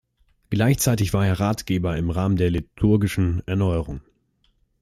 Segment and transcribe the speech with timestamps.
[0.49, 4.01] Gleichzeitig war er Ratgeber im Rahmen der liturgischen Erneuerung.